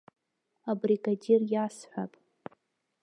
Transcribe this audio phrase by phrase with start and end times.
[0.71, 2.11] Абригадир иасҳәап.